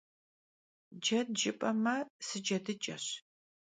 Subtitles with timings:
[1.03, 1.95] Ced jjıp'eme,
[2.27, 3.05] sıcedıç'eş.